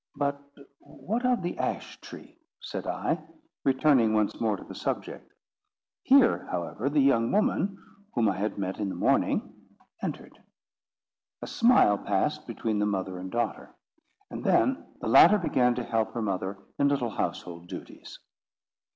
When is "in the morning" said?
8.79-9.53